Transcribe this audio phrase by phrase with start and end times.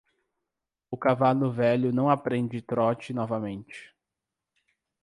[0.89, 3.95] O cavalo velho não aprende trote novamente.